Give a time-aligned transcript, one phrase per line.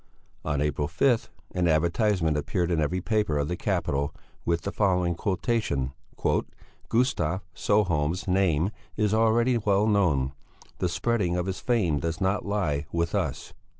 [0.43, 5.13] On April 5 an advertisement appeared in every paper of the capital with the following
[5.13, 5.91] quotation:
[6.89, 10.31] "Gustav Sjöholm's name is already well known;
[10.79, 13.53] the spreading of his fame does not lie with us.